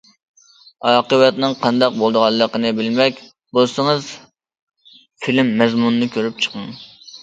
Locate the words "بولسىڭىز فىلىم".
3.59-5.57